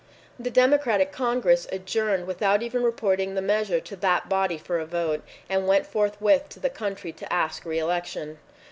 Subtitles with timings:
[0.39, 4.85] The Democratic Congress adjourned without even report ing the measure to that body for a
[4.87, 8.39] vote, and went forthwith to the country to ask reelection.